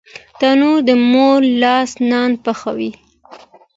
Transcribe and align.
تنور 0.39 0.77
د 0.87 0.89
مور 1.11 1.41
لاس 1.61 1.91
نان 2.09 2.31
پخوي 2.43 2.91